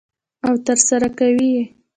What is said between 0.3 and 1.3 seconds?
او ترسره